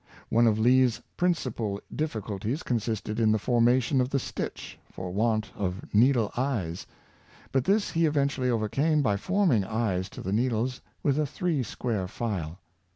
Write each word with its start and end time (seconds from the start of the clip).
One 0.29 0.47
of 0.47 0.57
Lee's 0.57 0.99
principal 1.15 1.79
difficulties 1.95 2.63
consisted 2.63 3.19
in 3.19 3.31
the 3.31 3.37
formation 3.37 4.01
of 4.01 4.09
the 4.09 4.17
stitch, 4.17 4.79
for 4.91 5.11
want 5.11 5.51
of 5.55 5.93
needle 5.93 6.31
eyes; 6.35 6.87
but 7.51 7.65
this 7.65 7.91
he 7.91 8.07
eventually 8.07 8.49
overcame 8.49 9.03
by 9.03 9.15
forming 9.15 9.63
eyes 9.63 10.09
to 10.09 10.21
the 10.23 10.33
needles 10.33 10.81
with 11.03 11.19
a 11.19 11.27
three 11.27 11.61
square 11.61 12.07
file. 12.07 12.57